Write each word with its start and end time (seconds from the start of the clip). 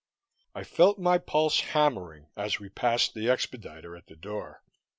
I 0.55 0.63
felt 0.63 0.97
my 0.97 1.19
pulse 1.19 1.59
hammering 1.59 2.25
as 2.35 2.59
we 2.59 2.69
passed 2.69 3.13
the 3.13 3.29
expediter 3.29 3.95
at 3.95 4.07
the 4.07 4.15
door. 4.15 4.63